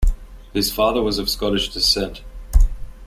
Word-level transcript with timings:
His 0.51 0.73
father 0.73 1.03
was 1.03 1.19
of 1.19 1.29
Scottish 1.29 1.69
descent. 1.71 2.23